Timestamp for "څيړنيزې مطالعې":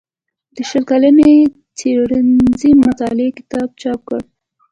1.77-3.29